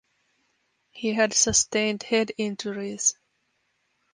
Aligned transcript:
He 0.89 1.13
had 1.13 1.31
sustained 1.31 2.01
head 2.01 2.31
injuries. 2.39 3.19